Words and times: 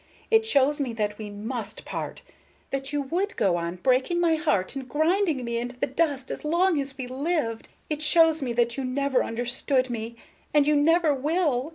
It 0.31 0.47
shows 0.47 0.79
me 0.79 0.93
that 0.93 1.19
we 1.19 1.29
must 1.29 1.85
part; 1.85 2.23
that 2.71 2.91
you 2.91 3.03
would 3.03 3.35
go 3.35 3.55
on, 3.57 3.75
breaking 3.75 4.19
my 4.19 4.33
heart, 4.33 4.75
and 4.75 4.89
grinding 4.89 5.45
me 5.45 5.59
into 5.59 5.79
the 5.79 5.85
dust 5.85 6.31
as 6.31 6.43
long 6.43 6.81
as 6.81 6.97
we 6.97 7.05
lived." 7.05 7.67
She 7.67 7.67
sobs. 7.67 7.69
"It 7.91 8.01
shows 8.01 8.41
me 8.41 8.53
that 8.53 8.77
you 8.77 8.83
never 8.83 9.23
understood 9.23 9.91
me, 9.91 10.15
and 10.55 10.65
you 10.65 10.75
never 10.75 11.13
will. 11.13 11.69